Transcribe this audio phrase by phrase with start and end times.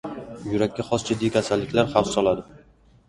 [0.53, 2.49] Yurakka xos jiddiy kasalliklar xavf soladi.